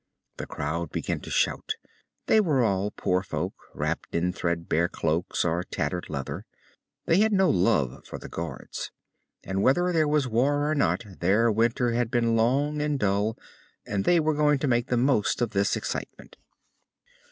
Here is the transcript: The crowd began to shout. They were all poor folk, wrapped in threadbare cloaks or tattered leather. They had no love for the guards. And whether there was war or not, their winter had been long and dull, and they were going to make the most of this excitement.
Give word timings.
The 0.37 0.47
crowd 0.47 0.89
began 0.91 1.19
to 1.19 1.29
shout. 1.29 1.75
They 2.25 2.41
were 2.41 2.63
all 2.63 2.89
poor 2.89 3.21
folk, 3.21 3.53
wrapped 3.75 4.15
in 4.15 4.33
threadbare 4.33 4.89
cloaks 4.89 5.45
or 5.45 5.61
tattered 5.63 6.09
leather. 6.09 6.47
They 7.05 7.19
had 7.19 7.31
no 7.31 7.51
love 7.51 8.07
for 8.07 8.17
the 8.17 8.27
guards. 8.27 8.89
And 9.43 9.61
whether 9.61 9.93
there 9.93 10.07
was 10.07 10.27
war 10.27 10.67
or 10.67 10.73
not, 10.73 11.03
their 11.19 11.51
winter 11.51 11.91
had 11.91 12.09
been 12.09 12.35
long 12.35 12.81
and 12.81 12.97
dull, 12.97 13.37
and 13.85 14.03
they 14.03 14.19
were 14.19 14.33
going 14.33 14.57
to 14.57 14.67
make 14.67 14.87
the 14.87 14.97
most 14.97 15.39
of 15.39 15.51
this 15.51 15.75
excitement. 15.75 16.35